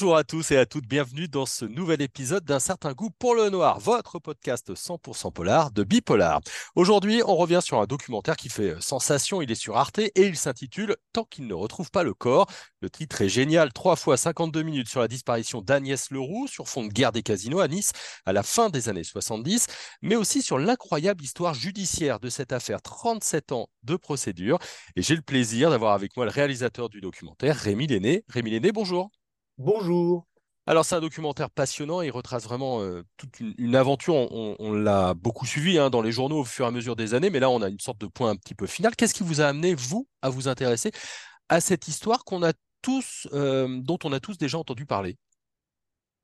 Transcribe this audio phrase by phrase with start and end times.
[0.00, 3.34] Bonjour à tous et à toutes, bienvenue dans ce nouvel épisode d'un certain goût pour
[3.34, 6.40] le noir, votre podcast 100% polar de Bipolar.
[6.74, 10.38] Aujourd'hui, on revient sur un documentaire qui fait sensation, il est sur Arte et il
[10.38, 12.46] s'intitule Tant qu'il ne retrouve pas le corps.
[12.80, 16.86] Le titre est génial, 3 fois 52 minutes sur la disparition d'Agnès Leroux sur fond
[16.86, 17.92] de guerre des casinos à Nice
[18.24, 19.66] à la fin des années 70,
[20.00, 24.60] mais aussi sur l'incroyable histoire judiciaire de cette affaire, 37 ans de procédure.
[24.96, 28.24] Et j'ai le plaisir d'avoir avec moi le réalisateur du documentaire, Rémi Lenné.
[28.30, 29.10] Rémi Lenné, bonjour.
[29.62, 30.26] Bonjour.
[30.66, 35.44] Alors c'est un documentaire passionnant, il retrace vraiment euh, toute une, aventure, on, l'a beaucoup
[35.44, 37.60] suivi hein, dans les journaux au fur et à mesure des années, mais là on
[37.60, 38.96] a une sorte de point un petit peu final.
[38.96, 40.92] Qu'est-ce qui vous a amené, vous, à vous intéresser
[41.50, 45.18] à cette histoire qu'on a tous, euh, dont on a tous déjà entendu parler?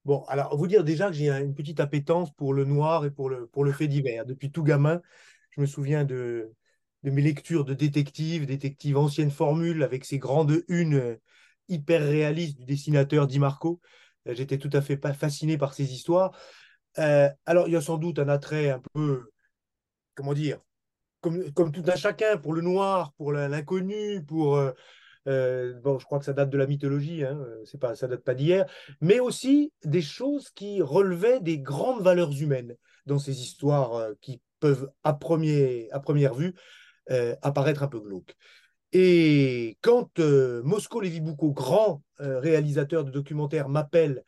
[0.06, 3.28] Bon, alors vous dire déjà que j'ai une petite appétence pour le noir et pour
[3.28, 4.24] le, pour le fait divers.
[4.24, 5.02] Depuis tout gamin,
[5.50, 6.54] je me souviens de,
[7.02, 11.18] de mes lectures de détectives, détectives anciennes formules avec ces grandes unes
[11.68, 13.80] hyper réaliste du dessinateur Di Marco.
[14.26, 16.36] Euh, j'étais tout à fait fasciné par ces histoires.
[16.98, 19.30] Euh, alors, il y a sans doute un attrait un peu,
[20.14, 20.58] comment dire,
[21.20, 24.56] comme, tout un chacun, pour le noir, pour l'inconnu, pour...
[25.28, 28.22] Euh, bon, je crois que ça date de la mythologie, hein, c'est pas, ça date
[28.22, 28.64] pas d'hier,
[29.00, 34.88] mais aussi des choses qui relevaient des grandes valeurs humaines dans ces histoires qui peuvent,
[35.02, 36.54] à, à première vue,
[37.42, 38.36] apparaître un peu glauques.
[38.92, 44.22] Et quand euh, Mosco Lévy-Boucault, grand euh, réalisateur de documentaires, m'appelle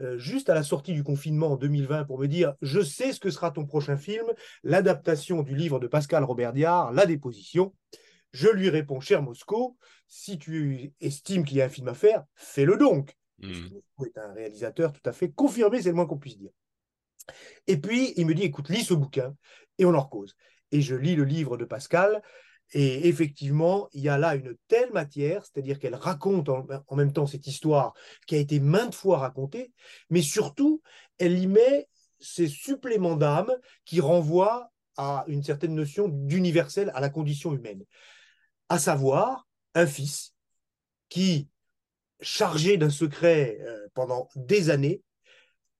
[0.00, 3.20] euh, juste à la sortie du confinement en 2020 pour me dire Je sais ce
[3.20, 4.26] que sera ton prochain film,
[4.62, 7.74] l'adaptation du livre de Pascal Robert Diard, La déposition.
[8.32, 9.76] Je lui réponds Cher Mosco,
[10.08, 13.16] si tu estimes qu'il y a un film à faire, fais-le donc.
[13.38, 13.48] Mmh.
[13.48, 16.50] Mosco est un réalisateur tout à fait confirmé, c'est le moins qu'on puisse dire.
[17.66, 19.34] Et puis, il me dit Écoute, lis ce bouquin
[19.78, 20.36] et on en cause.
[20.72, 22.22] Et je lis le livre de Pascal.
[22.74, 27.28] Et effectivement, il y a là une telle matière, c'est-à-dire qu'elle raconte en, même temps
[27.28, 27.94] cette histoire
[28.26, 29.72] qui a été maintes fois racontée,
[30.10, 30.82] mais surtout,
[31.18, 31.88] elle y met
[32.18, 33.52] ces suppléments d'âme
[33.84, 37.84] qui renvoient à une certaine notion d'universel à la condition humaine.
[38.68, 40.34] À savoir, un fils
[41.08, 41.48] qui,
[42.20, 45.00] chargé d'un secret euh, pendant des années,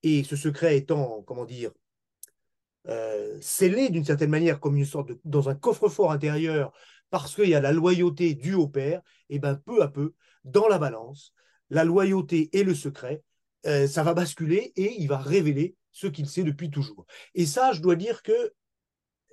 [0.01, 1.71] et ce secret étant, comment dire,
[2.87, 6.71] euh, scellé d'une certaine manière comme une sorte dans un coffre-fort intérieur
[7.21, 10.67] parce qu'il y a la loyauté due au père, et ben peu à peu, dans
[10.67, 11.33] la balance,
[11.69, 13.23] la loyauté et le secret,
[13.65, 17.05] euh, ça va basculer et il va révéler ce qu'il sait depuis toujours.
[17.33, 18.53] Et ça, je dois dire que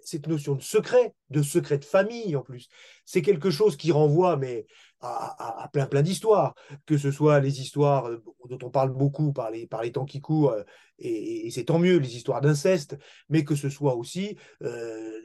[0.00, 2.69] cette notion de secret, de secret de famille en plus,
[3.04, 4.65] c'est quelque chose qui renvoie mais
[5.02, 6.54] à, plein plein d'histoires,
[6.86, 10.04] que ce soit les histoires euh, dont on parle beaucoup par les, par les temps
[10.04, 10.62] qui courent, euh,
[10.98, 12.96] et, c'est tant mieux, les histoires d'inceste,
[13.28, 15.20] mais que ce soit aussi euh,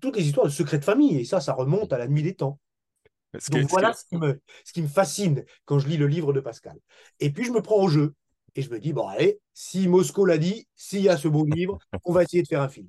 [0.00, 2.34] toutes les histoires de secret de famille, et ça, ça remonte à la nuit des
[2.34, 2.58] temps.
[3.50, 6.40] Donc voilà ce qui, me, ce qui me fascine quand je lis le livre de
[6.40, 6.76] Pascal.
[7.20, 8.14] Et puis je me prends au jeu,
[8.54, 11.44] et je me dis, bon allez, si Moscou l'a dit, s'il y a ce beau
[11.44, 12.88] livre, on va essayer de faire un film.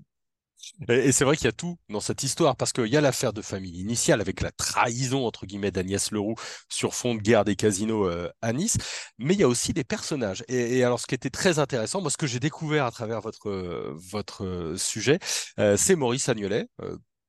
[0.90, 3.34] Et, c'est vrai qu'il y a tout dans cette histoire, parce qu'il y a l'affaire
[3.34, 6.36] de famille initiale avec la trahison, entre guillemets, d'Agnès Leroux
[6.70, 8.78] sur fond de guerre des casinos euh, à Nice,
[9.18, 10.44] mais il y a aussi des personnages.
[10.48, 13.50] Et, alors, ce qui était très intéressant, moi, ce que j'ai découvert à travers votre,
[13.50, 15.20] euh, votre euh, sujet,
[15.78, 16.68] c'est Maurice Agnolet.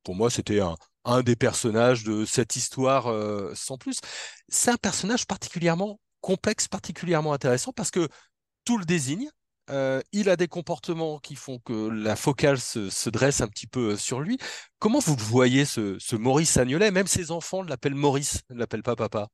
[0.05, 3.05] pour moi, c'était un, un des personnages de cette histoire
[3.55, 4.01] sans plus.
[4.49, 8.09] C'est un personnage particulièrement complexe, particulièrement intéressant, parce que
[8.65, 9.29] tout le désigne,
[9.71, 13.97] euh, il a des comportements qui font que la focale se, dresse un petit peu
[13.97, 14.39] sur lui.
[14.79, 16.91] Comment vous le voyez, ce, Maurice Agnolet?
[16.91, 19.29] Même ses enfants l'appellent Maurice, ne l'appellent pas papa.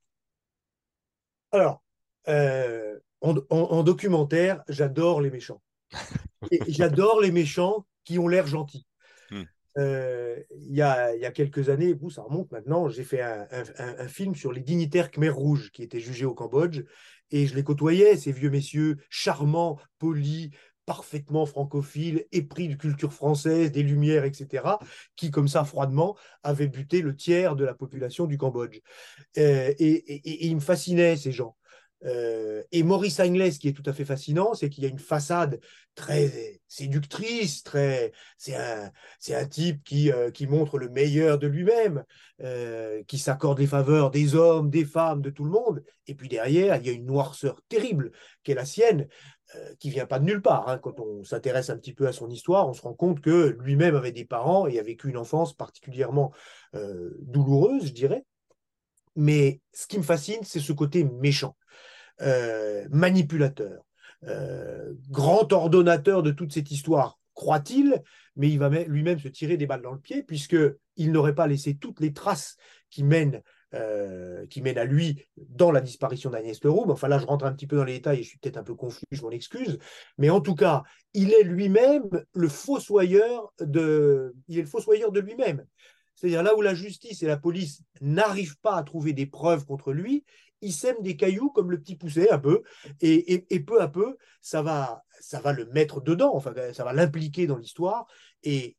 [1.50, 1.82] Alors,
[2.28, 5.62] euh, en, documentaire, j'adore les méchants.
[6.68, 8.86] j'adore les méchants qui ont l'air gentils.
[9.30, 9.44] Hmm.
[9.76, 13.46] Il y, a, quelques années, vous, ça remonte maintenant, j'ai fait un,
[13.78, 16.82] un, film sur les dignitaires Khmer Rouge qui étaient jugés au Cambodge
[17.30, 20.50] et je les côtoyais, ces vieux messieurs charmants, polis,
[20.88, 24.64] parfaitement francophiles, épris de culture française, des Lumières, etc.,
[25.16, 28.80] qui, comme ça, froidement, avaient buté le tiers de la population du Cambodge.
[29.36, 31.57] Euh, et, ils me fascinaient, ces gens.
[32.04, 34.98] Euh, et Maurice Anglaise, qui est tout à fait fascinant, c'est qu'il y a une
[34.98, 35.60] façade
[35.94, 38.92] très séductrice, très, c'est un,
[39.30, 42.04] un type qui, euh, qui montre le meilleur de lui-même,
[42.42, 45.82] euh, qui s'accorde les faveurs des hommes, des femmes, de tout le monde.
[46.06, 48.12] Et puis derrière, il y a une noirceur terrible
[48.44, 49.08] qui est la sienne,
[49.78, 50.68] qui vient pas de nulle part.
[50.68, 50.76] Hein.
[50.76, 53.96] Quand on s'intéresse un petit peu à son histoire, on se rend compte que lui-même
[53.96, 56.32] avait des parents et a vécu une enfance particulièrement
[57.22, 58.26] douloureuse, je dirais.
[59.16, 61.56] Mais ce qui me fascine, c'est ce côté méchant.
[62.20, 63.84] Euh, manipulateur,
[64.24, 68.02] euh, grand ordonnateur de toute cette histoire, croit-il,
[68.34, 71.76] mais il va lui-même se tirer des balles dans le pied, puisqu'il n'aurait pas laissé
[71.76, 72.56] toutes les traces
[72.90, 73.42] qui mènent
[73.74, 76.90] euh, qui à lui dans la disparition d'Agnès Leroux.
[76.90, 78.64] Enfin là, je rentre un petit peu dans les détails et je suis peut-être un
[78.64, 79.78] peu confus, je m'en excuse.
[80.16, 80.82] Mais en tout cas,
[81.14, 85.64] il est lui-même le fossoyeur de, il est le fossoyeur de lui-même.
[86.14, 89.92] C'est-à-dire là où la justice et la police n'arrivent pas à trouver des preuves contre
[89.92, 90.24] lui,
[90.60, 92.62] il sème des cailloux comme le petit poussé un peu,
[93.00, 97.46] et, peu à peu, ça va, ça va le mettre dedans, enfin, ça va l'impliquer
[97.46, 98.06] dans l'histoire.
[98.42, 98.76] Et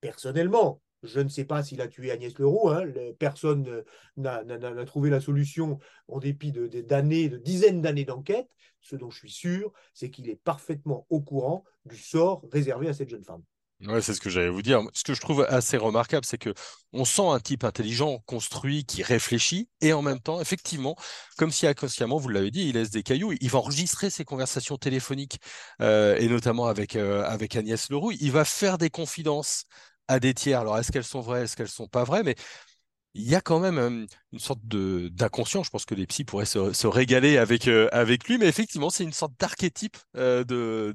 [0.00, 2.68] personnellement, je ne sais pas s'il a tué Agnès Leroux.
[2.68, 2.86] Hein,
[3.18, 3.84] personne
[4.16, 5.78] n'a trouvé la solution
[6.08, 8.48] en dépit d'années, de, de dizaines d'années d'enquête.
[8.80, 12.94] Ce dont je suis sûr, c'est qu'il est parfaitement au courant du sort réservé à
[12.94, 13.42] cette jeune femme.
[13.86, 14.80] Ouais, c'est ce que j'allais vous dire.
[14.94, 16.54] Ce que je trouve assez remarquable, c'est que
[16.92, 20.94] on sent un type intelligent, construit, qui réfléchit, et en même temps, effectivement,
[21.36, 24.76] comme si inconsciemment, vous l'avez dit, il laisse des cailloux, il va enregistrer ses conversations
[24.78, 25.40] téléphoniques,
[25.80, 28.12] euh, et notamment avec, euh, avec Agnès Leroux.
[28.12, 29.64] Il va faire des confidences
[30.06, 30.60] à des tiers.
[30.60, 32.22] Alors, est-ce qu'elles sont vraies, est-ce qu'elles sont pas vraies?
[32.22, 32.36] Mais
[33.14, 35.64] il y a quand même euh, une sorte d'inconscient.
[35.64, 39.12] Je pense que les psys pourraient se, régaler avec, avec lui, mais effectivement, c'est une
[39.12, 40.44] sorte d'archétype de,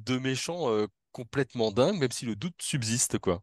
[0.01, 0.87] de méchant
[1.17, 3.41] complètement dingue, même si le doute subsiste, quoi.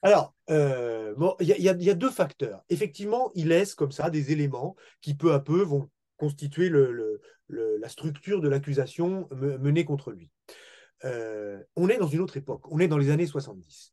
[0.00, 2.64] Alors, euh, il y, a deux facteurs.
[2.70, 6.70] Effectivement, il laisse comme ça des éléments qui peu à peu vont constituer
[7.50, 10.30] la structure de l'accusation menée contre lui.
[11.04, 13.92] Euh, on est dans une autre époque, on est dans les années 70.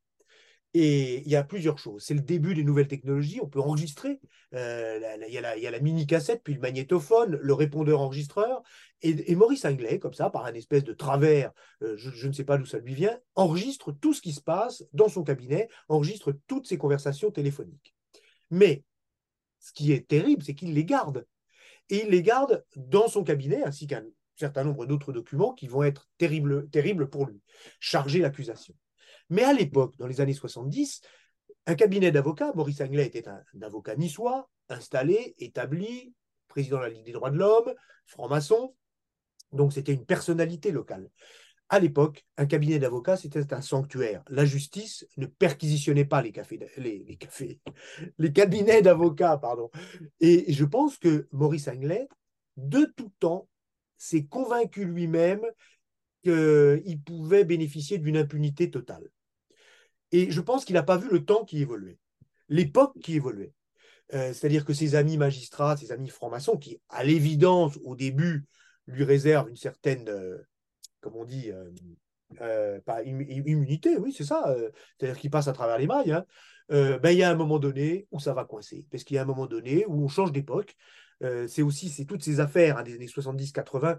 [0.80, 2.04] Et il y a plusieurs choses.
[2.04, 3.40] C'est le début des nouvelles technologies.
[3.42, 4.20] On peut enregistrer.
[4.54, 8.62] Euh, il, y a la, mini-cassette, puis le magnétophone, le répondeur enregistreur.
[9.02, 11.52] Et, Maurice Anglet, comme ça, par un espèce de travers,
[11.82, 14.84] euh, je, ne sais pas d'où ça lui vient, enregistre tout ce qui se passe
[14.94, 17.96] dans son cabinet, enregistre toutes ses conversations téléphoniques.
[18.52, 18.84] Mais
[19.60, 21.26] ce qui est terrible, c'est qu'il les garde.
[21.90, 24.04] Et il les garde dans son cabinet, ainsi qu'un
[24.36, 27.42] certain nombre d'autres documents qui vont être terribles pour lui,
[27.80, 28.76] charger l'accusation.
[29.30, 31.02] Mais à l'époque, dans les années 70,
[31.66, 36.14] un cabinet d'avocats, Maurice Anglet était un, avocat niçois, installé, établi,
[36.48, 37.74] président de la Ligue des droits de l'homme,
[38.06, 38.74] franc-maçon,
[39.52, 41.10] donc c'était une personnalité locale.
[41.70, 44.24] À l'époque, un cabinet d'avocats, c'était un sanctuaire.
[44.30, 47.60] La justice ne perquisitionnait pas les, cafés, les, cafés,
[48.18, 49.38] les cabinets d'avocats.
[49.38, 49.70] pardon.
[50.22, 52.08] Et je pense que Maurice Anglet,
[52.56, 53.50] de tout temps,
[53.98, 55.42] s'est convaincu lui-même
[56.24, 59.10] qu'il pouvait bénéficier d'une impunité totale.
[60.12, 62.00] Et je pense qu'il n'a pas vu le temps qui évoluait,
[62.50, 63.54] l'époque qui évoluait.
[64.14, 68.46] Euh, c'est-à-dire que ses amis magistrats, ses amis francs-maçons, qui, à l'évidence, au début,
[68.88, 70.38] lui réservent une certaine, euh,
[71.02, 71.52] comme on dit,
[72.42, 74.56] euh, pas immunité, oui, c'est ça,
[74.98, 76.26] c'est-à-dire qu'il passe à travers les mailles, hein.
[76.70, 79.24] ben, il y a un moment donné où ça va coincer, parce qu'il y a
[79.24, 80.76] un moment donné où on change d'époque.
[81.22, 83.98] C'est aussi c'est toutes ces affaires hein, des années 70-80,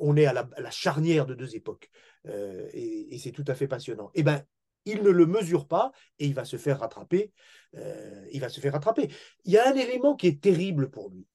[0.00, 1.90] on est à la, charnière de deux époques,
[2.26, 4.10] et, et c'est tout à fait passionnant.
[4.14, 4.44] Et ben
[4.84, 7.32] il ne le mesure pas et il va se faire rattraper.
[7.76, 9.10] Euh, il va se faire rattraper.
[9.44, 11.26] Il y a un élément qui est terrible pour lui.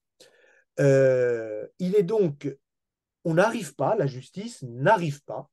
[0.78, 2.54] Euh, il est donc,
[3.24, 5.50] on n'arrive pas, la justice n'arrive pas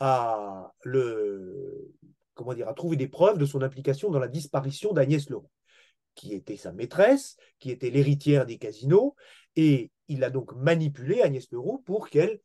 [0.00, 1.92] à le,
[2.34, 5.50] comment dire, à trouver des preuves de son implication dans la disparition d'Agnès Leroux,
[6.14, 9.14] qui était sa maîtresse, qui était l'héritière des casinos,
[9.56, 12.40] et il a donc manipulé Agnès Leroux pour qu'elle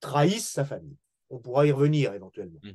[0.00, 0.96] trahisse sa famille.
[1.30, 2.60] On pourra y revenir éventuellement.
[2.62, 2.72] Mmh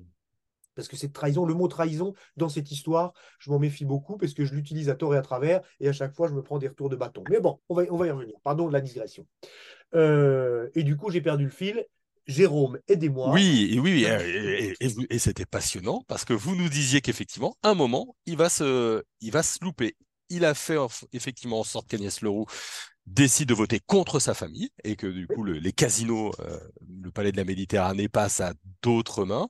[0.79, 4.33] parce que cette trahison, le mot trahison dans cette histoire, je m'en méfie beaucoup parce
[4.33, 6.57] que je l'utilise à tort et à travers et à chaque fois je me prends
[6.57, 7.21] des retours de bâton.
[7.29, 8.35] Mais bon, on va, on va y revenir.
[8.43, 9.27] Pardon de la digression.
[9.93, 11.85] Euh, et du coup, j'ai perdu le fil.
[12.27, 13.33] Jérôme, aidez-moi.
[13.33, 14.75] Oui, et oui, et,
[15.09, 19.31] et, c'était passionnant parce que vous nous disiez qu'effectivement, un moment, il va se, il
[19.31, 19.97] va se louper.
[20.29, 20.77] Il a fait
[21.13, 22.45] effectivement en sorte qu'Agnès Leroux
[23.05, 26.59] décide de voter contre sa famille et que du coup les casinos, euh,
[27.01, 29.47] le palais de la Méditerranée passe à d'autres mains.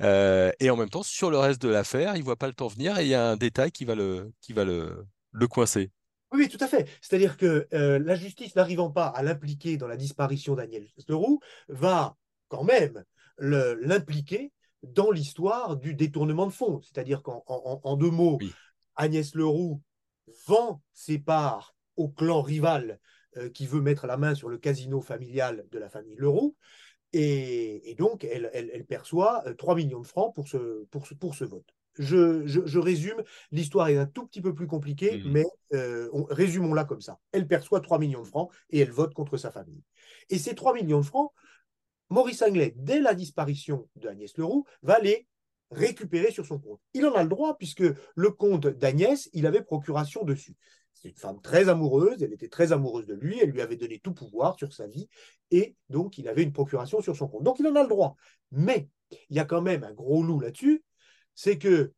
[0.00, 2.68] Euh, et en même temps, sur le reste de l'affaire, il voit pas le temps
[2.68, 5.90] venir et il y a un détail qui va le, qui va le, le coincer.
[6.32, 6.88] Oui, tout à fait.
[7.02, 12.16] C'est-à-dire que euh, la justice n'arrivant pas à l'impliquer dans la disparition d'Agnès Leroux, va
[12.48, 13.04] quand même
[13.38, 14.52] l'impliquer
[14.82, 16.80] dans l'histoire du détournement de fonds.
[16.82, 18.38] C'est-à-dire qu'en deux mots,
[18.96, 19.82] Agnès Leroux
[20.46, 22.98] vend ses parts au clan rival
[23.36, 26.56] euh, qui veut mettre la main sur le casino familial de la famille Leroux.
[27.14, 31.66] Et, donc, elle, perçoit 3 euh, millions de francs pour ce, pour pour ce vote.
[31.98, 35.30] Je, résume, l'histoire est un tout petit peu plus compliquée, mmh.
[35.30, 37.18] mais euh, résumons-la comme ça.
[37.32, 39.82] Elle perçoit 3 millions de francs et elle vote contre sa famille.
[40.30, 41.32] Et ces 3 millions de francs,
[42.08, 45.26] Maurice Anglet, dès la disparition d'Agnès Leroux, va les
[45.72, 46.80] récupérer sur son compte.
[46.94, 50.56] Il en a le droit puisque le compte d'Agnès, il avait procuration dessus.
[50.92, 53.98] C'est une femme très amoureuse, elle était très amoureuse de lui, elle lui avait donné
[53.98, 55.08] tout pouvoir sur sa vie,
[55.50, 57.42] et donc il avait une procuration sur son compte.
[57.42, 58.14] Donc il en a le droit.
[58.52, 58.88] Mais
[59.28, 60.84] il y a quand même un gros loup là-dessus,
[61.34, 61.92] c'est que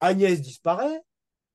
[0.00, 1.00] Agnès disparaît,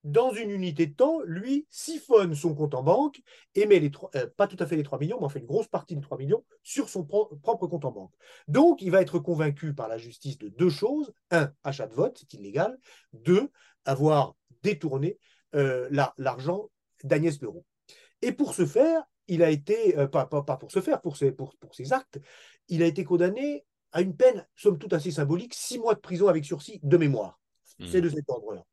[0.03, 3.21] dans une unité de temps, lui siphonne son compte en banque
[3.55, 5.45] et met les euh, pas tout à fait les 3 millions, mais en fait une
[5.45, 8.13] grosse partie des 3 millions sur son propre compte en banque.
[8.47, 11.13] Donc, il va être convaincu par la justice de deux choses.
[11.29, 12.77] Un, achat de vote, c'est illégal.
[13.13, 13.49] Deux,
[13.85, 15.17] avoir détourné
[15.55, 16.69] euh, l'argent
[17.03, 17.65] d'Agnès Leroux.
[18.21, 21.31] Et pour ce faire, il a été, euh, pas, pas, pour ce faire, pour ses,
[21.31, 22.19] pour, pour ses actes,
[22.69, 26.27] il a été condamné à une peine, somme toute assez symbolique, six mois de prison
[26.27, 27.39] avec sursis de mémoire.
[27.63, 28.01] C'est mmh.
[28.01, 28.65] de cet ordre-là.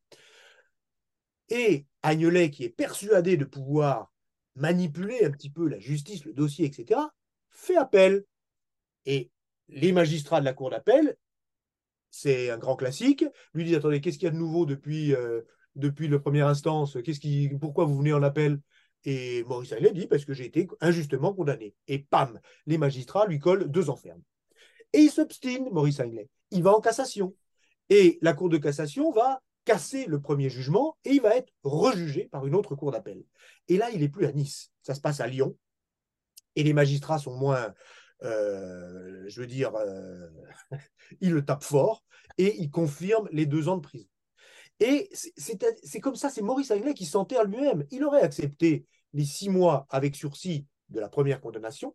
[1.50, 4.12] Et Agnelet, qui est persuadé de pouvoir
[4.54, 7.00] manipuler un petit peu la justice, le dossier, etc.,
[7.50, 8.24] fait appel.
[9.06, 9.30] Et
[9.68, 11.16] les magistrats de la cour d'appel,
[12.10, 13.24] c'est un grand classique,
[13.54, 15.42] lui disent Attendez, qu'est-ce qu'il y a de nouveau depuis, euh,
[15.76, 16.98] depuis le première instance?
[17.04, 18.60] Qu'est-ce qui, Pourquoi vous venez en appel?
[19.04, 21.74] Et Maurice Agnelet dit Parce que j'ai été injustement condamné.
[21.86, 24.22] Et pam, les magistrats lui collent deux enfermes.
[24.92, 26.28] Et il s'obstine, Maurice Agnelet.
[26.50, 27.34] Il va en cassation.
[27.90, 32.24] Et la Cour de cassation va casser le premier jugement et il va être rejugé
[32.24, 33.22] par une autre cour d'appel.
[33.68, 35.58] Et là, il n'est plus à Nice, ça se passe à Lyon.
[36.56, 37.74] Et les magistrats sont moins,
[38.22, 40.26] euh, je veux dire, euh,
[41.20, 42.02] ils le tapent fort
[42.38, 44.08] et ils confirment les deux ans de prison.
[44.80, 47.84] Et c'est comme ça, c'est Maurice Agnelet qui s'enterre lui-même.
[47.90, 51.94] Il aurait accepté les six mois avec sursis de la première condamnation.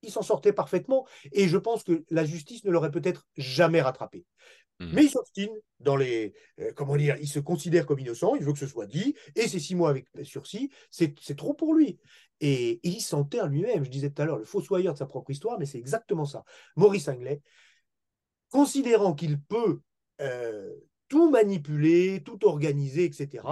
[0.00, 4.24] Il s'en sortait parfaitement et je pense que la justice ne l'aurait peut-être jamais rattrapé.
[4.80, 4.92] Mmh.
[4.92, 6.32] Mais il s'obstine dans les.
[6.58, 9.46] Euh, comment dire Il se considère comme innocent, il veut que ce soit dit, et
[9.46, 12.00] ces six mois avec sursis, c'est trop pour lui.
[12.40, 13.84] Et, il s'enterre lui-même.
[13.84, 16.44] Je disais tout à l'heure, le fossoyeur de sa propre histoire, mais c'est exactement ça.
[16.76, 17.42] Maurice Anglet,
[18.48, 19.80] considérant qu'il peut
[20.22, 20.74] euh,
[21.08, 23.44] tout manipuler, tout organiser, etc.,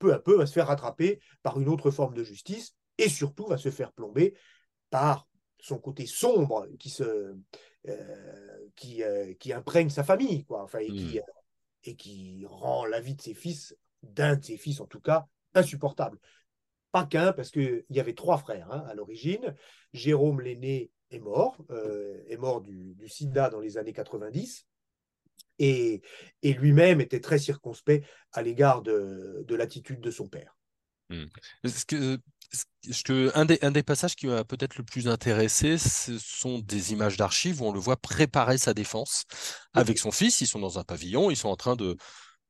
[0.00, 3.46] peu à peu va se faire rattraper par une autre forme de justice et surtout
[3.46, 4.34] va se faire plomber
[4.90, 5.28] par
[5.60, 7.36] son côté sombre qui se,
[8.76, 11.18] qui, euh, qui, imprègne sa famille, quoi, enfin, et, qui, hmm.
[11.18, 11.32] euh,
[11.84, 15.26] et qui rend la vie de ses fils, d'un de ses fils en tout cas,
[15.54, 16.18] insupportable.
[16.92, 19.54] Pas qu'un, parce qu'il y avait trois frères hein, à l'origine.
[19.92, 21.58] Jérôme l'aîné est mort,
[22.28, 24.66] est mort du, du, sida dans les années 90.
[25.58, 26.02] Et,
[26.42, 30.56] et lui-même était très circonspect à l'égard de, de l'attitude de son père.
[31.64, 32.18] Est-ce que
[33.04, 36.92] que, un, des, un des passages qui m'a peut-être le plus intéressé, ce sont des
[36.92, 39.24] images d'archives où on le voit préparer sa défense
[39.72, 40.40] avec son fils.
[40.40, 41.96] Ils sont dans un pavillon, ils sont en train de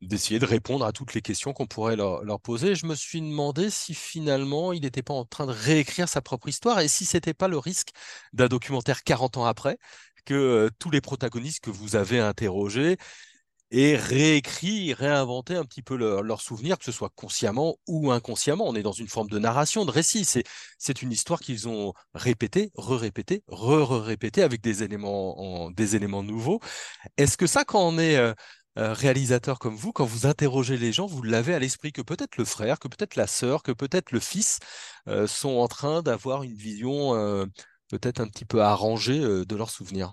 [0.00, 2.74] d'essayer de répondre à toutes les questions qu'on pourrait leur, leur, poser.
[2.74, 6.48] Je me suis demandé si finalement il n'était pas en train de réécrire sa propre
[6.48, 7.90] histoire et si c'était pas le risque
[8.34, 9.78] d'un documentaire 40 ans après
[10.26, 12.98] que euh, tous les protagonistes que vous avez interrogés
[13.76, 18.68] et réécrit, réinventer un petit peu leurs leur souvenirs, que ce soit consciemment ou inconsciemment.
[18.68, 20.24] On est dans une forme de narration, de récit.
[20.78, 26.60] C'est une histoire qu'ils ont répétée, re-répétée, re-répétée avec des éléments, nouveaux.
[27.16, 28.32] Est-ce que ça, quand on est euh,
[28.78, 32.36] euh, réalisateur comme vous, quand vous interrogez les gens, vous l'avez à l'esprit que peut-être
[32.36, 34.60] le frère, que peut-être la sœur, que peut-être le fils
[35.08, 37.10] euh, sont en train d'avoir une vision
[37.88, 40.12] peut-être un petit peu arrangée de leurs souvenirs?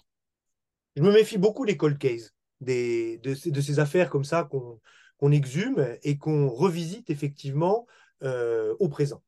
[0.96, 6.18] Je me méfie beaucoup des cold cases de, ces affaires comme ça qu'on exhume et
[6.18, 7.86] qu'on revisite effectivement
[8.24, 9.24] euh, au présent.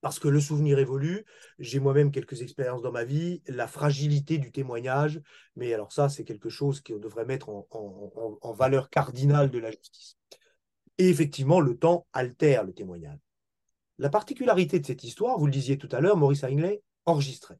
[0.00, 1.24] Parce que le souvenir évolue,
[1.60, 5.20] j'ai moi-même quelques expériences dans ma vie, la fragilité du témoignage,
[5.54, 10.16] mais alors ça, c'est quelque chose qu'on devrait mettre en, valeur cardinale de la justice.
[10.98, 13.18] Et effectivement, le temps altère le témoignage.
[13.98, 17.58] La particularité de cette histoire, vous le disiez tout à l'heure, Maurice Heinley enregistrait.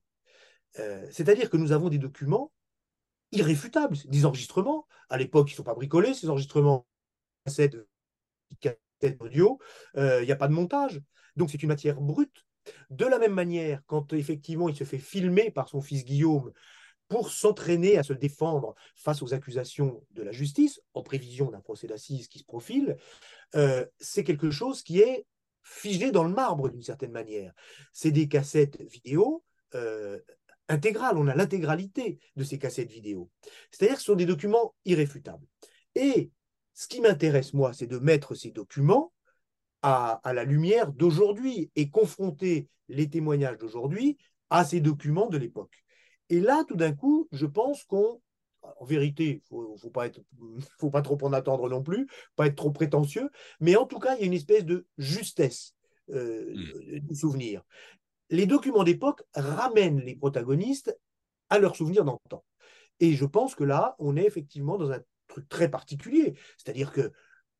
[0.80, 2.50] Euh, c'est-à-dire que nous avons des documents
[3.32, 4.86] irréfutables, des enregistrements.
[5.08, 6.86] À l'époque, ils ne sont pas bricolés, ces enregistrements
[7.44, 7.76] cassettes,
[9.20, 9.58] audio,
[9.96, 11.00] euh, il n'y a pas de montage.
[11.36, 12.46] Donc c'est une matière brute.
[12.90, 16.52] De la même manière, quand effectivement il se fait filmer par son fils Guillaume
[17.08, 21.86] pour s'entraîner à se défendre face aux accusations de la justice, en prévision d'un procès
[21.86, 22.96] d'assises qui se profile,
[23.54, 25.26] euh, c'est quelque chose qui est
[25.62, 27.52] figé dans le marbre d'une certaine manière.
[27.92, 30.18] C'est des cassettes vidéo euh,
[30.72, 33.30] intégrale, on a l'intégralité de ces cassettes vidéo.
[33.70, 35.46] C'est-à-dire que ce sont des documents irréfutables.
[35.94, 36.30] Et
[36.74, 39.12] ce qui m'intéresse, moi, c'est de mettre ces documents
[39.82, 44.16] à, la lumière d'aujourd'hui et confronter les témoignages d'aujourd'hui
[44.50, 45.84] à ces documents de l'époque.
[46.28, 48.20] Et là, tout d'un coup, je pense qu'on,
[48.62, 50.08] en vérité, il ne faut, pas
[50.78, 53.28] faut pas trop en attendre non plus, pas être trop prétentieux,
[53.60, 55.74] mais en tout cas, il y a une espèce de justesse
[56.10, 56.98] euh, mmh.
[57.00, 57.62] du souvenir
[58.32, 60.98] les documents d'époque ramènent les protagonistes
[61.50, 62.42] à leurs souvenirs d'antan.
[62.98, 66.34] Et je pense que là, on est effectivement dans un truc très particulier.
[66.56, 67.12] C'est-à-dire que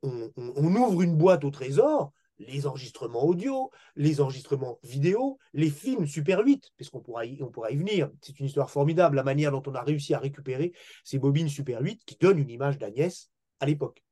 [0.03, 6.41] on, ouvre une boîte au trésor, les enregistrements audio, les enregistrements vidéo, les films Super
[6.41, 8.11] 8, parce qu'on pourra, y, pourra y venir.
[8.23, 10.73] C'est une histoire formidable, la manière dont on a réussi à récupérer
[11.05, 14.03] ces bobines Super 8 qui donnent une image d'Agnès à l'époque.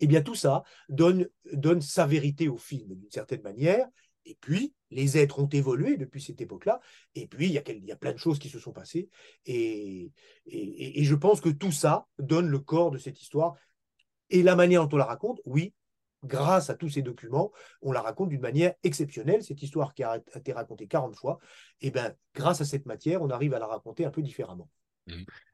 [0.00, 3.86] Eh bien, tout ça donne, donne sa vérité au film, d'une certaine manière.
[4.24, 6.80] Et puis, les êtres ont évolué depuis cette époque-là.
[7.14, 9.08] Et puis, il y, a, plein de choses qui se sont passées.
[9.46, 10.12] Et,
[10.46, 13.54] je pense que tout ça donne le corps de cette histoire.
[14.28, 15.74] Et la manière dont on la raconte, oui,
[16.24, 17.50] grâce à tous ces documents,
[17.82, 19.42] on la raconte d'une manière exceptionnelle.
[19.42, 21.38] Cette histoire qui a été racontée 40 fois,
[21.80, 24.68] et eh ben, grâce à cette matière, on arrive à la raconter un peu différemment.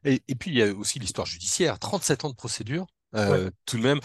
[0.05, 1.79] Et, et puis, il y a aussi l'histoire judiciaire.
[1.79, 4.01] 37 ans de procédure, euh, tout de même,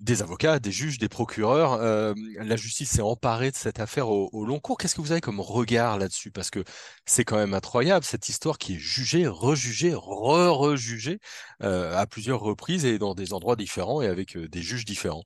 [0.00, 1.74] des avocats, des juges, des procureurs.
[1.74, 4.78] Euh, la justice s'est emparée de cette affaire au, long cours.
[4.78, 6.30] Qu'est-ce que vous avez comme regard là-dessus?
[6.30, 6.64] Parce que
[7.04, 11.18] c'est quand même incroyable, cette histoire qui est jugée, rejugée, re-rejugée
[11.62, 15.24] euh, à plusieurs reprises et dans des endroits différents et avec des juges différents.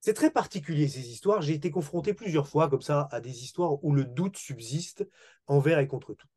[0.00, 1.42] C'est très particulier ces histoires.
[1.42, 5.06] J'ai été confronté plusieurs fois comme ça à des histoires où le doute subsiste
[5.46, 6.28] envers et contre tout.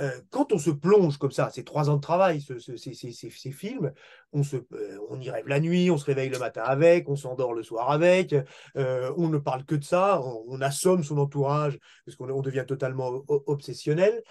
[0.00, 3.92] Euh, quand on se plonge comme ça, ces trois ans de travail, ces, films,
[4.32, 7.14] on, se, euh, on y rêve la nuit, on se réveille le matin avec, on
[7.14, 8.34] s'endort le soir avec,
[8.76, 12.64] euh, on ne parle que de ça, on, assomme son entourage parce qu'on on devient
[12.66, 14.22] totalement obsessionnel.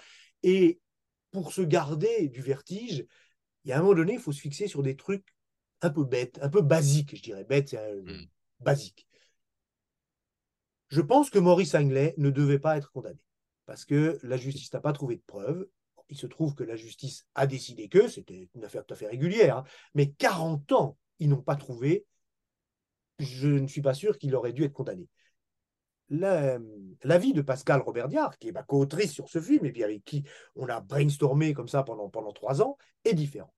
[0.42, 0.80] Et
[1.30, 3.06] pour se garder du vertige,
[3.64, 5.34] il y a un moment donné, il faut se fixer sur des trucs
[5.80, 7.44] un peu bêtes, un peu basiques, je dirais.
[7.44, 8.26] Bête, c'est mmh.
[8.60, 9.06] basique.
[10.88, 13.18] Je pense que Maurice Anglais ne devait pas être condamné
[13.66, 15.66] parce que la justice n'a pas trouvé de preuves.
[16.08, 19.06] Il se trouve que la justice a décidé que, c'était une affaire tout à fait
[19.06, 19.64] régulière, hein.
[19.94, 22.04] mais 40 ans, ils n'ont pas trouvé.
[23.18, 25.08] Je ne suis pas sûr qu'il aurait dû être condamné.
[26.10, 30.68] L'avis de Pascal Robert Diard, qui est co-autrice sur ce film, et avec qui on
[30.68, 33.54] a brainstormé comme ça pendant, pendant trois ans, est différent.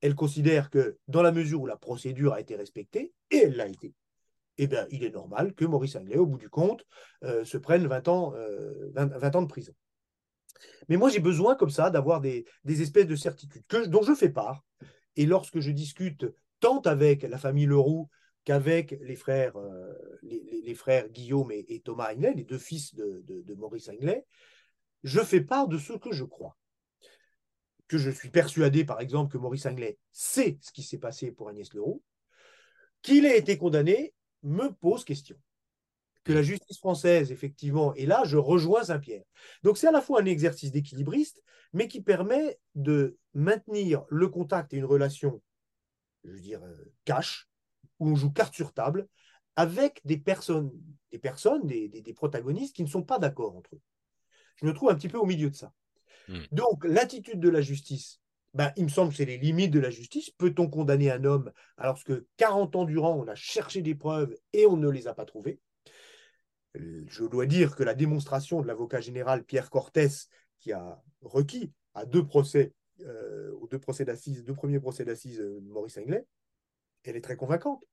[0.00, 3.68] Elle considère que dans la mesure où la procédure a été respectée, et elle l'a
[3.68, 3.94] été,
[4.58, 6.86] eh bien, il est normal que Maurice Anglais, au bout du compte,
[7.24, 8.30] euh, se prenne 20 ans,
[8.94, 9.74] 20, euh, ans de prison.
[10.88, 14.64] Mais moi, j'ai besoin comme ça d'avoir des, espèces de certitudes dont je fais part.
[15.16, 16.26] Et lorsque je discute
[16.60, 18.08] tant avec la famille Leroux
[18.44, 23.54] qu'avec les frères, euh, les, frères Guillaume et, Thomas Anglais, les deux fils de, de,
[23.54, 24.24] Maurice Anglais,
[25.02, 26.56] je fais part de ce que je crois.
[27.88, 31.48] Que je suis persuadé, par exemple, que Maurice Anglais sait ce qui s'est passé pour
[31.48, 32.02] Agnès Leroux,
[33.02, 35.36] qu'il a été condamné me pose question.
[36.22, 39.24] Que la justice française, effectivement, et là, je rejoins Saint-Pierre.
[39.62, 41.42] Donc, c'est à la fois un exercice d'équilibriste,
[41.74, 45.42] mais qui permet de maintenir le contact et une relation,
[46.24, 47.48] je veux dire, euh, cash,
[47.98, 49.06] où on joue carte sur table,
[49.56, 50.72] avec des personnes,
[51.12, 53.80] des personnes, des, protagonistes qui ne sont pas d'accord entre eux.
[54.56, 55.72] Je me trouve un petit peu au milieu de ça.
[56.28, 56.42] Hmm.
[56.52, 58.20] Donc, l'attitude de la justice
[58.54, 60.30] ben, il me semble que c'est les limites de la justice.
[60.30, 64.66] Peut-on condamner un homme alors que 40 ans durant, on a cherché des preuves et
[64.66, 65.60] on ne les a pas trouvées?
[66.74, 70.28] Je dois dire que la démonstration de l'avocat général Pierre Cortès,
[70.60, 75.38] qui a requis à deux procès, euh, aux deux procès d'assises, deux premiers procès d'assises
[75.38, 76.24] de Maurice Anglais,
[77.04, 77.84] elle est très convaincante.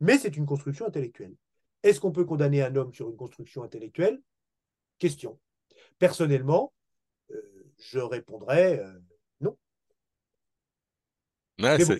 [0.00, 1.34] Mais c'est une construction intellectuelle.
[1.82, 4.20] Est-ce qu'on peut condamner un homme sur une construction intellectuelle?
[4.98, 5.38] Question.
[5.98, 6.72] Personnellement,
[7.30, 8.84] euh, je répondrais
[11.64, 11.98] euh,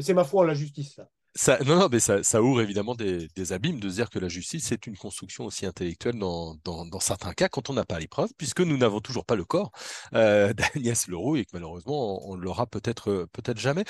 [0.00, 0.98] c'est ma foi en la justice,
[1.36, 1.58] ça.
[1.64, 4.96] non, non, mais ça, ouvre évidemment des, abîmes de dire que la justice est une
[4.96, 9.24] construction aussi intellectuelle dans, certains cas quand on n'a pas l'épreuve, puisque nous n'avons toujours
[9.24, 9.70] pas le corps
[10.14, 13.84] euh, d'Agnès Leroux et que malheureusement on, ne l'aura peut-être peut-être jamais.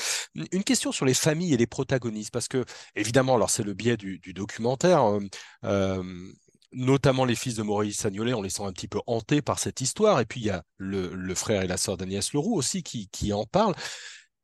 [0.52, 3.96] Une question sur les familles et les protagonistes, parce que évidemment, alors c'est le biais
[3.96, 5.04] du, documentaire.
[5.04, 5.20] Euh,
[5.64, 6.02] euh,
[6.72, 9.80] notamment les fils de Maurice Sagnolet, on les sent un petit peu hantés par cette
[9.80, 10.20] histoire.
[10.20, 13.32] Et puis il y a le, frère et la sœur d'Agnès Leroux aussi qui, qui
[13.32, 13.74] en parlent.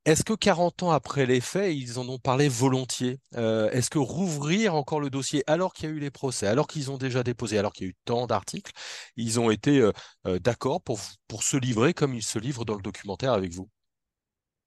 [0.05, 3.21] Est-ce que 40 ans après les faits, ils en ont parlé volontiers?
[3.37, 6.67] Euh, Est-ce que rouvrir encore le dossier, alors qu'il y a eu les procès, alors
[6.67, 8.71] qu'ils ont déjà déposé, alors qu'il y a eu tant d'articles,
[9.17, 9.93] ils ont été euh,
[10.27, 13.71] euh, d'accord pour, pour se livrer comme ils se livrent dans le documentaire avec vous?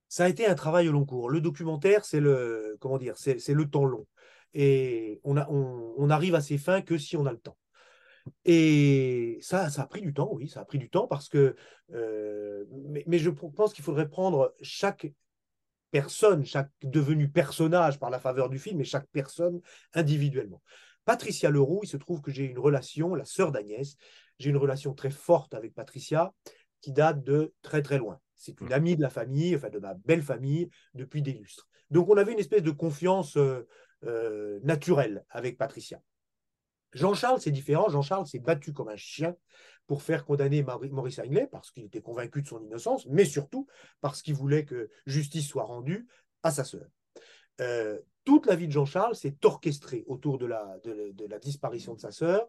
[0.10, 1.30] Ça a été un travail au long cours.
[1.30, 4.08] Le documentaire, c'est le, comment dire, c'est, le temps long.
[4.56, 7.58] Et on, a, on, arrive à ses fins que si on a le temps.
[8.44, 11.56] Et ça, ça a pris du temps, oui, ça a pris du temps parce que,
[11.90, 15.08] mais, mais, je pense qu'il faudrait prendre chaque
[15.92, 19.62] personne, chaque devenu personnage par la faveur du film, et chaque personne
[19.94, 20.62] individuellement.
[21.06, 23.96] Patricia Leroux, il se trouve que j'ai une relation, la sœur d'Agnès,
[24.40, 26.34] j'ai une relation très forte avec Patricia
[26.82, 28.20] qui date de très très loin.
[28.36, 28.74] C'est une mmh.
[28.74, 31.68] amie de la famille, enfin de ma belle famille, depuis des lustres.
[31.90, 33.68] Donc on avait une espèce de confiance euh,
[34.04, 36.02] euh, naturelle avec Patricia.
[36.94, 37.90] Jean-Charles, c'est différent.
[37.90, 39.36] Jean-Charles s'est battu comme un chien
[39.88, 43.68] pour faire condamner Maurice Anglais parce qu'il était convaincu de son innocence, mais surtout
[44.02, 46.08] parce qu'il voulait que justice soit rendue
[46.44, 46.88] à sa sœur.
[47.62, 52.02] Euh, toute la vie de Jean-Charles s'est orchestrée autour de la, de, la, disparition de
[52.02, 52.48] sa sœur.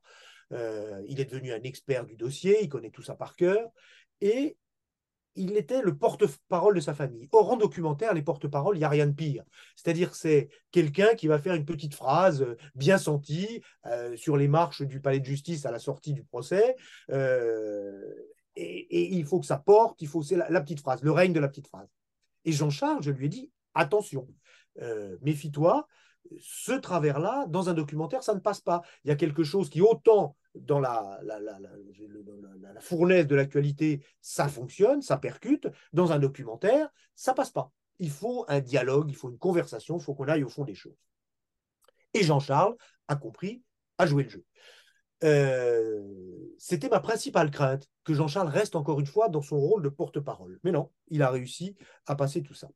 [0.52, 3.70] Euh, il est devenu un expert du dossier, il connaît tout ça par cœur,
[4.20, 4.56] et
[5.38, 7.28] il était le porte-parole de sa famille.
[7.32, 9.44] Or, en documentaire, les porte-paroles, il n'y a rien de pire.
[9.76, 14.48] C'est-à-dire, c'est quelqu'un qui va faire une petite phrase euh, bien sentie euh, sur les
[14.48, 16.76] marches du palais de justice à la sortie du procès.
[17.10, 18.02] Euh,
[18.56, 21.40] et, il faut que ça porte, il faut c'est la, petite phrase, le règne de
[21.40, 21.88] la petite phrase.
[22.44, 24.26] Et Jean-Charles, je lui ai dit attention,
[25.22, 25.86] méfie-toi,
[26.40, 28.82] ce travers-là, dans un documentaire, ça ne passe pas.
[29.04, 31.20] Il y a quelque chose qui, autant dans la,
[32.80, 35.68] fournaise de l'actualité, ça fonctionne, ça percute.
[35.92, 37.72] Dans un documentaire, ça passe pas.
[37.98, 40.74] Il faut un dialogue, il faut une conversation, il faut qu'on aille au fond des
[40.74, 40.96] choses.
[42.14, 42.76] Et Jean-Charles
[43.08, 43.62] a compris,
[43.98, 44.44] a joué le jeu.
[45.24, 46.02] Euh,
[46.58, 50.60] c'était ma principale crainte, que Jean-Charles reste encore une fois dans son rôle de porte-parole.
[50.62, 52.68] Mais non, il a réussi à passer tout ça.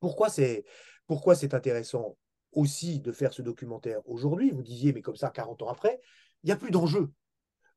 [0.00, 0.64] Pourquoi c'est
[1.06, 2.16] pourquoi c'est intéressant
[2.52, 4.50] aussi de faire ce documentaire aujourd'hui?
[4.50, 6.00] Vous disiez, mais comme ça, 40 ans après,
[6.44, 7.10] il n'y a plus d'enjeu.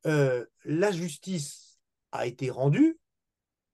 [0.06, 1.80] Euh, la justice
[2.12, 3.00] a été rendue,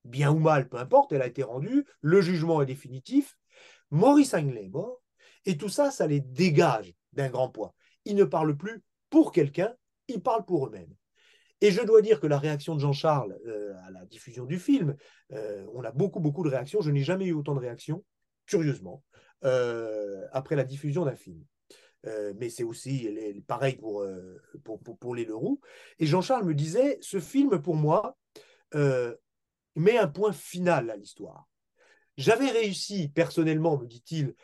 [0.05, 3.37] bien ou mal, peu importe, elle a été rendue, le jugement est définitif,
[3.89, 5.01] Maurice Anglais est mort,
[5.45, 7.73] et tout ça, ça les dégage d'un grand poids.
[8.05, 9.73] Ils ne parlent plus pour quelqu'un,
[10.07, 10.93] ils parlent pour eux-mêmes.
[11.61, 14.95] Et je dois dire que la réaction de Jean-Charles euh, à la diffusion du film,
[15.31, 16.81] euh, on a beaucoup, beaucoup de réactions.
[16.81, 18.03] Je n'ai jamais eu autant de réactions,
[18.45, 19.03] curieusement,
[20.31, 21.43] après la diffusion d'un film.
[22.05, 23.09] Euh, mais c'est aussi
[23.47, 25.59] pareil euh, pour, pour, pour, les Leroux.
[25.99, 28.17] Et Jean-Charles me disait, ce film, pour moi,
[28.75, 29.15] euh,
[29.75, 31.47] met un point final à l'histoire.
[32.17, 34.35] J'avais réussi, personnellement, me dit-il,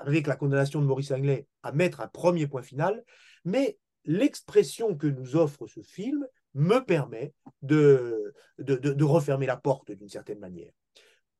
[0.00, 3.04] avec la condamnation de Maurice Anglais, à mettre un premier point final,
[3.44, 9.90] mais l'expression que nous offre ce film me permet de, de, de refermer la porte
[9.90, 10.72] d'une certaine manière.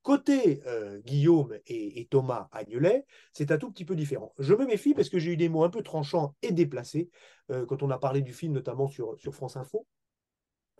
[0.03, 4.35] Côté euh, Guillaume et, Thomas Agnelet, c'est un tout petit peu différent.
[4.39, 7.09] Je me méfie parce que j'ai eu des mots un peu tranchants et déplacés
[7.51, 9.87] euh, quand on a parlé du film, notamment sur, France Info.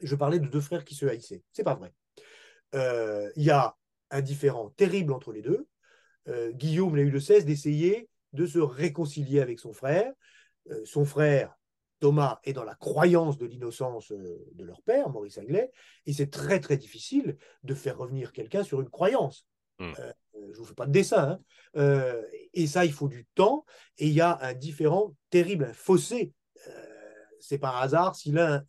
[0.01, 1.43] Je parlais de deux frères qui se haïssaient.
[1.53, 1.95] C'est pas vrai.
[2.75, 3.77] Euh, il y a
[4.11, 5.67] un différent terrible entre les deux.
[6.53, 10.13] Guillaume n'a eu de cesse d'essayer de se réconcilier avec son frère.
[10.85, 11.57] son frère
[12.03, 15.71] Thomas est dans la croyance de l'innocence euh, de leur père, Maurice Aglet,
[16.05, 19.47] et c'est très très difficile de faire revenir quelqu'un sur une croyance.
[19.79, 19.93] Hmm.
[20.01, 21.23] Euh, je ne vous fais pas de dessin.
[21.23, 21.41] Hein.
[21.77, 22.21] Euh,
[22.55, 23.65] et ça, il faut du temps,
[23.99, 26.33] et il y a un différent terrible, un fossé.
[27.39, 28.65] c'est par hasard si l'un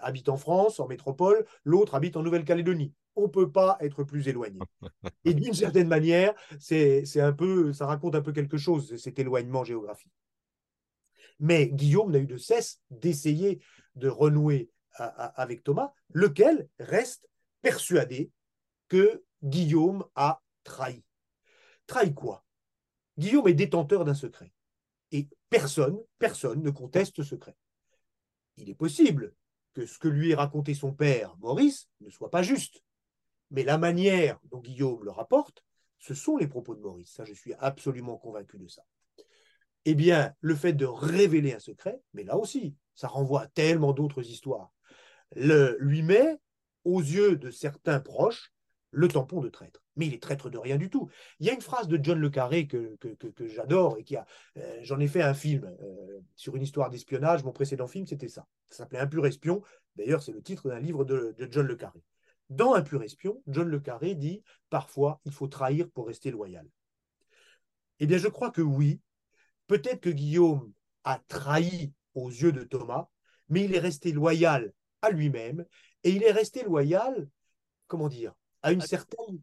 [0.00, 2.92] habite en France, en métropole, l'autre habite en Nouvelle-Calédonie.
[3.16, 4.60] On ne peut pas être plus éloigné.
[5.24, 9.64] Et d'une certaine manière, c'est un peu, ça raconte un peu quelque chose, cet éloignement
[9.64, 10.12] géographique.
[11.40, 13.60] Mais Guillaume n'a eu de cesse d'essayer
[13.94, 17.28] de renouer avec Thomas, lequel reste
[17.60, 18.30] persuadé
[18.88, 21.04] que Guillaume a trahi.
[21.86, 22.44] Trahi quoi?
[23.18, 24.52] Guillaume est détenteur d'un secret.
[25.12, 27.56] Et personne, personne ne conteste ce secret.
[28.56, 29.34] Il est possible
[29.74, 32.82] que ce que lui ait raconté son père, Maurice, ne soit pas juste.
[33.50, 35.62] Mais la manière dont Guillaume le rapporte,
[35.98, 37.12] ce sont les propos de Maurice.
[37.12, 38.82] Ça, je suis absolument convaincu de ça
[39.88, 43.92] eh bien, le fait de révéler un secret, mais là aussi, ça renvoie à tellement
[43.92, 44.72] d'autres histoires,
[45.34, 46.36] lui met
[46.84, 48.52] aux yeux de certains proches
[48.90, 49.84] le tampon de traître.
[49.94, 51.08] Mais il est traître de rien du tout.
[51.38, 52.98] Il y a une phrase de John Le Carré que,
[53.46, 54.26] j'adore et qui a.
[54.56, 57.44] Euh, j'en ai fait un film euh, sur une histoire d'espionnage.
[57.44, 58.46] Mon précédent film, c'était ça.
[58.70, 59.62] Ça s'appelait Un pur espion.
[59.94, 62.02] D'ailleurs, c'est le titre d'un livre de John Le Carré.
[62.50, 66.66] Dans Un pur espion, John Le Carré dit Parfois, il faut trahir pour rester loyal.
[68.00, 69.00] Eh bien, je crois que oui,
[69.66, 70.72] Peut-être que Guillaume
[71.04, 73.08] a trahi aux yeux de Thomas,
[73.48, 75.64] mais il est resté loyal à lui-même
[76.04, 77.28] et il est resté loyal,
[77.86, 79.40] comment dire, à une certaine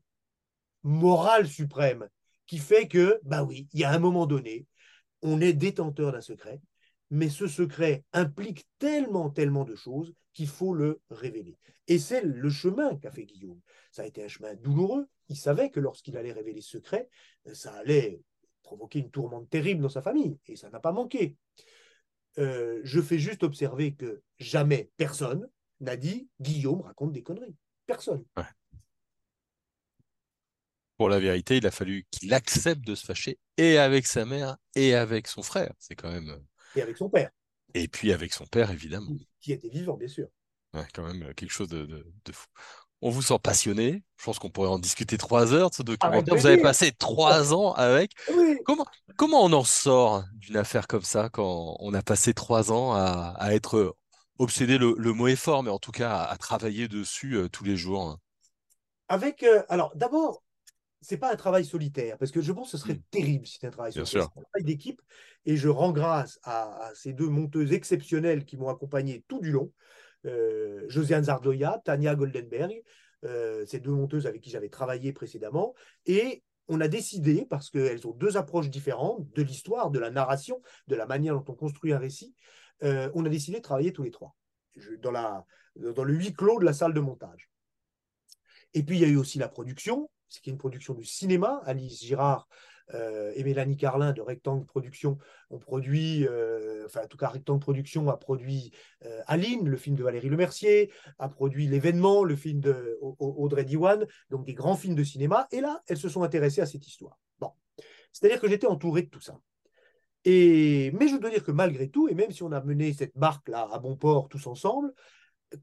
[0.83, 2.07] morale suprême
[2.45, 4.67] qui fait que, bah oui, il y a un moment donné,
[5.21, 6.61] on est détenteur d'un secret,
[7.09, 11.57] mais ce secret implique tellement, tellement de choses qu'il faut le révéler.
[11.87, 13.59] Et c'est le chemin qu'a fait Guillaume.
[13.91, 15.07] Ça a été un chemin douloureux.
[15.29, 17.07] Il savait que lorsqu'il allait révéler ce secret,
[17.53, 18.21] ça allait
[18.63, 21.37] provoqué une tourmente terrible dans sa famille, et ça n'a pas manqué.
[22.39, 25.47] Euh, je fais juste observer que jamais personne
[25.79, 27.55] n'a dit Guillaume raconte des conneries.
[27.85, 28.23] Personne.
[30.97, 34.57] Pour la vérité, il a fallu qu'il accepte de se fâcher et avec sa mère
[34.75, 35.73] et avec son frère.
[35.77, 36.29] C'est quand même.
[36.29, 36.39] Euh,
[36.75, 37.29] et avec son père.
[37.73, 39.11] Et puis avec son père, évidemment.
[39.41, 40.27] Qui était vivant, bien sûr.
[40.73, 42.47] Ouais, quand même euh, quelque chose de, de fou.
[43.05, 44.01] On vous sent passionné.
[44.17, 46.35] Je pense qu'on pourrait en discuter trois heures de ce documentaire.
[46.35, 48.11] vous avez passé trois ans avec.
[48.65, 48.85] Comment,
[49.17, 53.49] comment on en sort d'une affaire comme ça quand on a passé trois ans à,
[53.51, 53.97] être
[54.39, 57.75] obsédé, le, mot est fort, mais en tout cas à, travailler dessus euh, tous les
[57.75, 58.17] jours?
[59.09, 60.41] Avec, euh, alors d'abord,
[61.01, 63.03] c'est pas un travail solitaire, parce que je pense que ce serait hmm.
[63.11, 64.29] terrible si c'était un travail solitaire.
[64.33, 65.01] C'est un travail d'équipe,
[65.45, 69.71] et je rends grâce à, ces deux monteuses exceptionnelles qui m'ont accompagné tout du long.
[70.25, 72.83] Euh, Josiane Zardoya, Tania Goldenberg,
[73.23, 75.73] euh, ces deux monteuses avec qui j'avais travaillé précédemment.
[76.05, 80.61] Et on a décidé, parce qu'elles ont deux approches différentes de l'histoire, de la narration,
[80.87, 82.35] de la manière dont on construit un récit,
[82.83, 84.35] euh, on a décidé de travailler tous les trois
[85.01, 87.49] dans, dans le huis clos de la salle de montage.
[88.73, 91.05] Et puis il y a eu aussi la production, ce qui est une production du
[91.05, 91.61] cinéma.
[91.65, 92.47] Alice Girard
[93.35, 95.17] et Mélanie Carlin de Rectangle Production
[95.49, 98.71] ont produit, euh, enfin en tout cas Rectangle Production a produit
[99.05, 104.05] euh, Aline, le film de Valérie Lemercier, a produit L'événement, le film de Audrey Diwan,
[104.29, 105.47] donc des grands films de cinéma.
[105.51, 107.17] Et là, elles se sont intéressées à cette histoire.
[107.39, 107.51] Bon,
[108.11, 109.39] c'est-à-dire que j'étais entouré de tout ça.
[110.25, 113.17] Et, mais je dois dire que malgré tout, et même si on a mené cette
[113.17, 114.93] barque-là à bon port tous ensemble,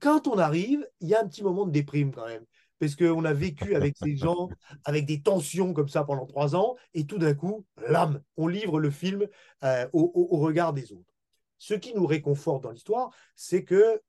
[0.00, 2.44] quand on arrive, il y a un petit moment de déprime quand même
[2.81, 4.49] parce qu'on a vécu avec ces gens,
[4.85, 8.81] avec des tensions comme ça pendant trois ans, et tout d'un coup, l'âme, on livre
[8.81, 9.29] le film
[9.62, 11.14] euh, au, regard des autres.
[11.59, 14.01] Ce qui nous réconforte dans l'histoire, c'est que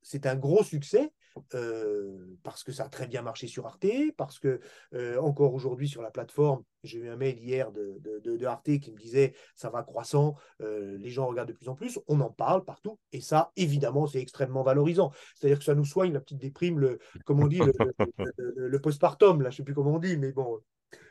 [0.00, 1.12] c'est un gros succès,
[1.54, 4.60] euh, parce que ça a très bien marché sur Arte, parce que
[4.94, 8.92] euh, encore aujourd'hui sur la plateforme, j'ai eu un mail hier de, de, Arte qui
[8.92, 12.30] me disait ça va croissant, euh, les gens regardent de plus en plus, on en
[12.30, 15.12] parle partout, et ça, évidemment, c'est extrêmement valorisant.
[15.34, 17.60] C'est-à-dire que ça nous soigne la petite déprime, le, comme on dit,
[18.38, 20.60] le, postpartum, là, je ne sais plus comment on dit, mais bon,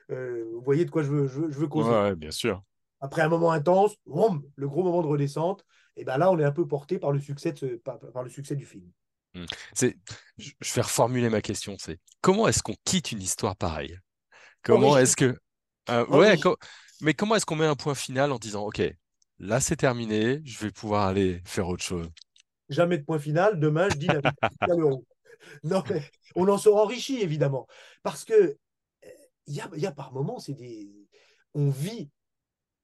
[0.10, 1.90] vous voyez de quoi je veux, je veux, causer.
[1.90, 2.64] Ouais, bien sûr.
[3.00, 6.52] Après un moment intense, le gros moment de redescente, et ben là, on est un
[6.52, 8.90] peu porté par le succès, de par le succès du film.
[9.74, 9.98] C'est,
[10.38, 11.76] je vais reformuler ma question.
[11.80, 13.98] C'est comment est-ce qu'on quitte une histoire pareille?
[14.64, 15.38] Comment est-ce que,
[15.90, 16.38] euh, ouais,
[17.02, 18.82] mais comment est-ce qu'on met un point final en disant, ok,
[19.40, 22.10] là c'est terminé, je vais pouvoir aller faire autre chose?
[22.68, 23.60] Jamais de point final.
[23.60, 24.22] Demain, je dis la
[25.64, 26.04] Non, mais
[26.36, 27.68] on en sort enrichi évidemment,
[28.04, 28.58] parce que
[29.48, 30.92] il y a, y a, par moments, c'est des,
[31.54, 32.10] on vit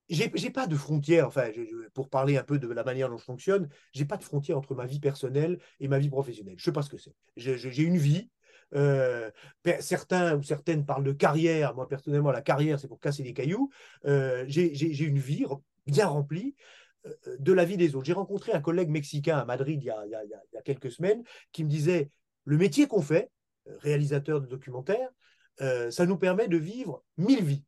[0.10, 1.50] j'ai pas de frontière, enfin,
[1.94, 4.76] pour parler un peu de la manière dont je fonctionne, j'ai pas de frontière entre
[4.76, 6.56] ma vie personnelle et ma vie professionnelle.
[6.58, 7.16] Je sais pas ce que c'est.
[7.38, 8.30] J'ai une vie.
[8.74, 9.32] Euh,
[9.80, 11.76] certains ou certaines parlent de carrière.
[11.76, 13.70] Moi, personnellement, la carrière, c'est pour casser des cailloux.
[14.06, 15.46] Euh, j'ai une vie
[15.88, 16.56] bien remplie
[17.06, 18.06] euh, de la vie des autres.
[18.06, 21.24] J'ai rencontré un collègue mexicain à Madrid il y a, il y a quelques semaines
[21.52, 22.10] qui me disait
[22.44, 23.32] le métier qu'on fait,
[23.80, 25.10] réalisateur de documentaires,
[25.58, 27.64] ça nous permet de vivre mille vies.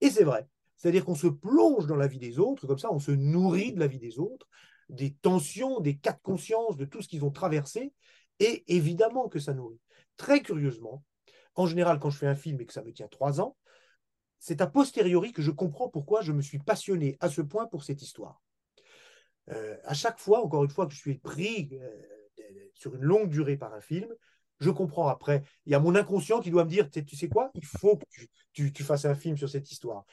[0.00, 0.48] Et c'est vrai.
[0.82, 3.78] C'est-à-dire qu'on se plonge dans la vie des autres, comme ça on se nourrit de
[3.78, 4.48] la vie des autres,
[4.88, 7.92] des tensions, des cas de conscience, de tout ce qu'ils ont traversé,
[8.40, 9.78] et évidemment que ça nourrit.
[10.16, 11.04] Très curieusement,
[11.54, 13.56] en général, quand je fais un film et que ça me tient trois ans,
[14.40, 17.84] c'est a posteriori que je comprends pourquoi je me suis passionné à ce point pour
[17.84, 18.42] cette histoire.
[19.50, 22.02] Euh, à chaque fois, encore une fois, que je suis pris euh,
[22.74, 24.12] sur une longue durée par un film,
[24.58, 25.44] je comprends après.
[25.66, 28.68] Il y a mon inconscient qui doit me dire, tu sais quoi, il faut que
[28.68, 30.04] tu fasses un film sur cette histoire.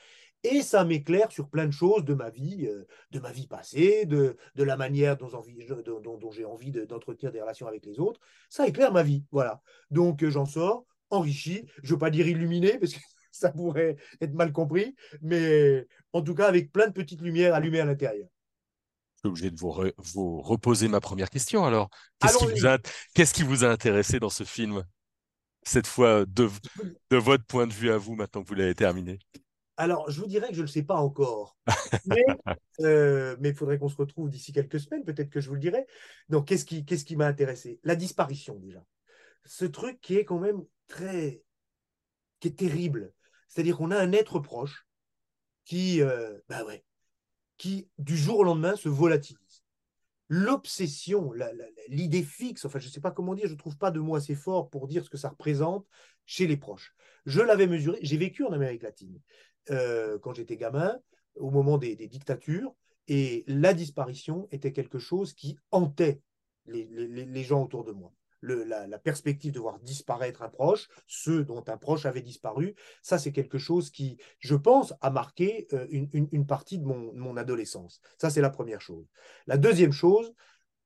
[0.44, 4.06] Et ça m'éclaire sur plein de choses de ma vie, euh, de ma vie passée,
[4.06, 5.30] de, de la manière dont,
[6.00, 8.22] dont, j'ai envie d'entretenir des relations avec les autres.
[8.50, 9.62] Ça éclaire ma vie, voilà.
[9.92, 13.00] Donc euh, j'en sors enrichi, je ne veux pas dire illuminé, parce que
[13.32, 17.82] ça pourrait être mal compris, mais en tout cas avec plein de petites lumières allumées
[17.82, 18.28] à l'intérieur.
[19.16, 21.90] Je suis obligé de vous, vous reposer ma première question alors.
[22.20, 22.78] Qu'est-ce qui, vous a,
[23.14, 24.86] qu'est-ce qui vous a intéressé dans ce film
[25.64, 26.50] cette fois de,
[27.10, 29.20] de votre point de vue à vous maintenant que vous l'avez terminé?
[29.80, 31.58] Alors, je vous dirais que je ne le sais pas encore.
[32.82, 35.60] Euh, mais il faudrait qu'on se retrouve d'ici quelques semaines, peut-être que je vous le
[35.60, 35.86] dirai.
[36.30, 37.78] Donc, qu'est-ce qui, qu'est-ce qui m'a intéressé?
[37.84, 38.82] La disparition, déjà.
[39.44, 41.44] Ce truc qui est quand même très.
[42.40, 43.12] qui est terrible.
[43.50, 44.88] C'est-à-dire qu'on a un être proche
[45.66, 46.86] qui, euh, bah ouais,
[47.58, 49.66] qui, du jour au lendemain, se volatilise.
[50.30, 51.34] L'obsession,
[51.90, 54.16] l'idée fixe, enfin, je ne sais pas comment dire, je ne trouve pas de mots
[54.16, 55.86] assez forts pour dire ce que ça représente
[56.26, 56.96] chez les proches.
[57.26, 59.20] Je l'avais mesuré, j'ai vécu en Amérique latine.
[59.72, 61.00] Euh, quand j'étais gamin,
[61.36, 62.74] au moment des, dictatures,
[63.08, 66.22] et la disparition était quelque chose qui hantait
[66.66, 68.14] les, gens autour de moi.
[68.42, 73.32] la, perspective de voir disparaître un proche, ceux dont un proche avait disparu, ça c'est
[73.32, 78.02] quelque chose qui, je pense, a marqué euh, une, partie de mon, mon adolescence.
[78.18, 79.08] Ça c'est la première chose.
[79.48, 80.34] La deuxième chose,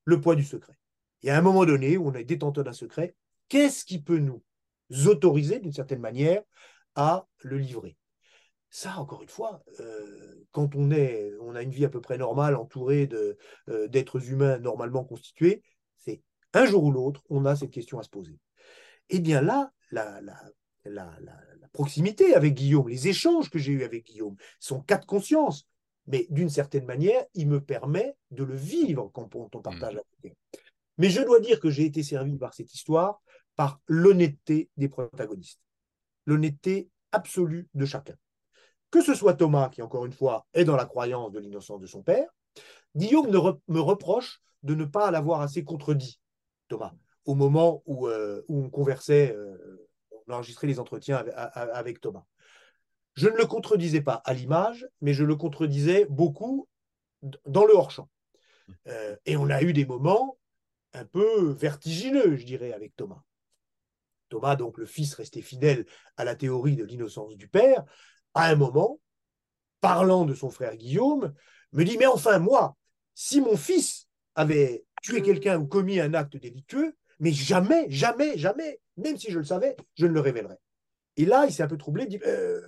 [0.05, 0.77] le poids du secret.
[1.21, 3.15] Il y a un moment donné où on est détenteur d'un secret,
[3.47, 4.43] qu'est-ce qui peut nous
[5.07, 6.43] autoriser d'une certaine manière
[6.95, 7.97] à le livrer?
[8.73, 12.17] Ça, encore une fois, euh, quand on, est, on a une vie à peu près
[12.17, 15.61] normale, entourée euh, d'êtres humains normalement constitués,
[15.95, 18.33] c'est un jour ou l'autre, on a cette question à se poser.
[19.09, 20.19] Et eh bien là, la,
[21.71, 25.67] proximité avec Guillaume, les échanges que j'ai eus avec Guillaume sont quatre consciences,
[26.07, 29.97] mais d'une certaine manière, il me permet de le vivre quand on, partage mmh.
[29.97, 30.35] la vie.
[30.97, 33.21] Mais je dois dire que j'ai été servi par cette histoire
[33.55, 35.61] par l'honnêteté des protagonistes,
[36.25, 38.15] l'honnêteté absolue de chacun
[38.93, 41.87] que ce soit Thomas, qui encore une fois est dans la croyance de l'innocence de
[41.87, 42.29] son père,
[42.95, 43.31] Guillaume
[43.67, 46.19] me reproche de ne pas l'avoir assez contredit,
[46.67, 46.93] Thomas,
[47.25, 49.35] au moment où, où on conversait,
[50.27, 52.23] on enregistrait les entretiens avec, avec Thomas.
[53.15, 56.67] Je ne le contredisais pas à l'image, mais je le contredisais beaucoup
[57.47, 58.07] dans le hors-champ.
[58.87, 60.37] Euh, et on a eu des moments
[60.93, 63.23] un peu vertigineux, je dirais, avec Thomas.
[64.29, 67.83] Thomas, donc le fils resté fidèle à la théorie de l'innocence du père,
[68.33, 68.99] à un moment,
[69.81, 71.33] parlant de son frère Guillaume,
[71.73, 72.75] me dit, mais enfin, moi,
[73.15, 78.79] si mon fils avait tué quelqu'un ou commis un acte délictueux, mais jamais, jamais, jamais,
[78.97, 80.59] même si je le savais, je ne le révélerais.
[81.17, 82.61] Et là, il s'est un peu troublé, il dit, euh,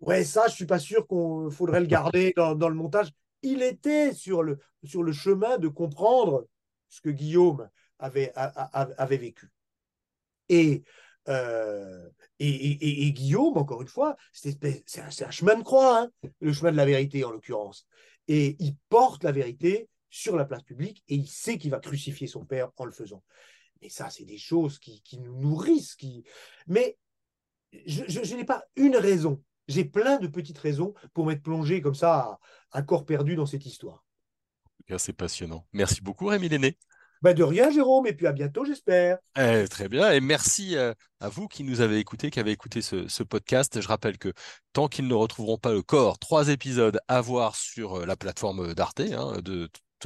[0.00, 3.10] ouais, ça, je suis pas sûr qu'on faudrait le garder dans, dans, le montage
[3.42, 6.46] il était sur le, sur le chemin de comprendre
[6.88, 9.50] ce que Guillaume avait, avait vécu.
[10.48, 10.82] Et,
[11.28, 14.64] euh, et, Guillaume, encore une fois, c'est
[14.98, 16.10] un, chemin de croix, hein,
[16.40, 17.86] le chemin de la vérité en l'occurrence.
[18.28, 22.26] Et il porte la vérité sur la place publique et il sait qu'il va crucifier
[22.26, 23.22] son père en le faisant.
[23.82, 25.94] Mais ça, c'est des choses qui, nous nourrissent.
[25.94, 26.24] Qui...
[26.66, 26.96] Mais
[27.86, 32.40] je n'ai pas une raison j'ai plein de petites raisons pour m'être plongé comme ça
[32.72, 34.04] à, corps perdu dans cette histoire.
[34.96, 35.66] C'est passionnant.
[35.72, 36.78] Merci beaucoup, Rémi Lenné.
[37.22, 39.18] Ben de rien, Jérôme, et puis à bientôt, j'espère.
[39.36, 42.80] Eh, très bien, et merci euh, à vous qui nous avez écoutés, qui avez écouté
[42.80, 43.80] ce, podcast.
[43.80, 44.32] Je rappelle que
[44.72, 48.72] tant qu'ils ne retrouveront pas le corps, trois épisodes à voir sur euh, la plateforme
[48.74, 49.40] d'Arte, hein,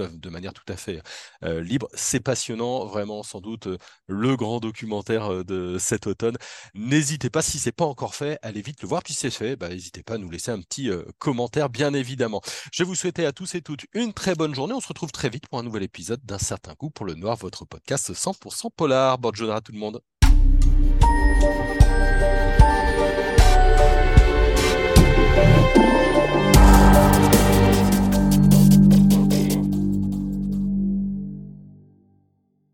[0.01, 1.03] de manière tout à fait
[1.43, 1.89] libre.
[1.95, 3.69] C'est passionnant, vraiment sans doute
[4.07, 6.37] le grand documentaire de cet automne.
[6.75, 9.03] N'hésitez pas, si c'est pas encore fait, allez vite le voir.
[9.03, 12.41] Puis si c'est fait, bah, n'hésitez pas à nous laisser un petit commentaire, bien évidemment.
[12.73, 14.75] Je vous souhaiter à tous et toutes une très bonne journée.
[14.75, 17.37] On se retrouve très vite pour un nouvel épisode d'un certain coup pour le noir,
[17.37, 19.19] votre podcast 100% polar.
[19.19, 20.01] Bonne journée à tout le monde.